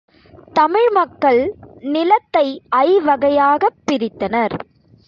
தமிழ் 0.53 0.89
மக்கள் 0.89 1.41
நிலத்தை 1.91 2.45
ஐவகையாகப் 2.77 3.79
பிரித்தனர். 3.91 4.55